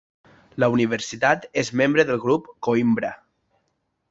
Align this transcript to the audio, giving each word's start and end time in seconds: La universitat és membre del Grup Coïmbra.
La 0.63 0.69
universitat 0.75 1.45
és 1.65 1.69
membre 1.83 2.07
del 2.11 2.21
Grup 2.27 2.51
Coïmbra. 2.69 3.13